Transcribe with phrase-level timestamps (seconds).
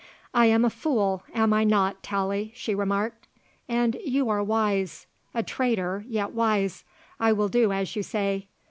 [0.33, 3.27] "I am a fool, am I not, Tallie," she remarked.
[3.69, 6.83] "And you are wise; a traitor, yet wise.
[7.19, 8.47] I will do as you say.